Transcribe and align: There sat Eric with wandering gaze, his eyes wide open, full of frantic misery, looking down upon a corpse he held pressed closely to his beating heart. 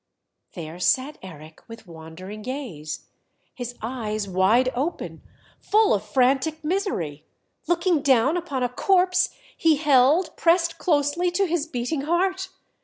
There 0.55 0.79
sat 0.79 1.19
Eric 1.21 1.61
with 1.67 1.85
wandering 1.85 2.41
gaze, 2.41 3.05
his 3.53 3.75
eyes 3.83 4.27
wide 4.27 4.69
open, 4.73 5.21
full 5.59 5.93
of 5.93 6.03
frantic 6.03 6.63
misery, 6.63 7.23
looking 7.67 8.01
down 8.01 8.35
upon 8.35 8.63
a 8.63 8.69
corpse 8.69 9.29
he 9.55 9.75
held 9.75 10.35
pressed 10.35 10.79
closely 10.79 11.29
to 11.29 11.45
his 11.45 11.67
beating 11.67 12.01
heart. 12.05 12.49